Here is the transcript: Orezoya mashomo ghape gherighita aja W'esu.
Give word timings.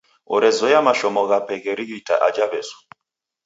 Orezoya 0.35 0.79
mashomo 0.87 1.21
ghape 1.29 1.55
gherighita 1.63 2.15
aja 2.27 2.43
W'esu. 2.51 2.77